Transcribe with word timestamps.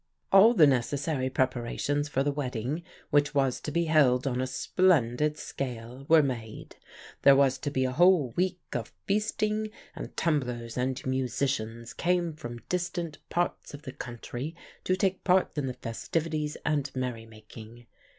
"All 0.31 0.55
the 0.55 0.65
necessary 0.65 1.29
preparations 1.29 2.09
for 2.09 2.23
the 2.23 2.31
wedding, 2.31 2.81
which 3.11 3.35
was 3.35 3.61
to 3.61 3.69
be 3.71 3.85
held 3.85 4.25
on 4.25 4.41
a 4.41 4.47
splendid 4.47 5.37
scale, 5.37 6.07
were 6.09 6.23
made. 6.23 6.75
There 7.21 7.35
was 7.35 7.59
to 7.59 7.69
be 7.69 7.85
a 7.85 7.91
whole 7.91 8.31
week 8.35 8.57
of 8.73 8.91
feasting; 9.05 9.69
and 9.95 10.17
tumblers 10.17 10.75
and 10.75 11.05
musicians 11.05 11.93
came 11.93 12.33
from 12.33 12.63
distant 12.67 13.19
parts 13.29 13.75
of 13.75 13.83
the 13.83 13.91
country 13.93 14.55
to 14.85 14.95
take 14.95 15.23
part 15.23 15.55
in 15.55 15.67
the 15.67 15.75
festivities 15.75 16.57
and 16.65 16.89
merry 16.95 17.27
making. 17.27 17.85